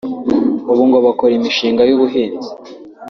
ubu 0.71 0.83
ngo 0.87 0.97
bakora 1.05 1.33
imishinga 1.35 1.81
y’ubuhinzi 1.85 2.49